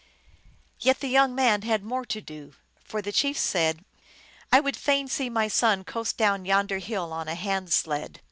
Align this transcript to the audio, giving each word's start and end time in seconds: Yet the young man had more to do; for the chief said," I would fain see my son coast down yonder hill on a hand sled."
Yet 0.79 0.99
the 0.99 1.07
young 1.09 1.35
man 1.35 1.61
had 1.61 1.83
more 1.83 2.05
to 2.05 2.21
do; 2.21 2.55
for 2.83 3.03
the 3.03 3.11
chief 3.11 3.37
said," 3.37 3.85
I 4.51 4.59
would 4.59 4.75
fain 4.75 5.07
see 5.07 5.29
my 5.29 5.47
son 5.47 5.83
coast 5.83 6.17
down 6.17 6.43
yonder 6.43 6.79
hill 6.79 7.13
on 7.13 7.27
a 7.27 7.35
hand 7.35 7.71
sled." 7.71 8.19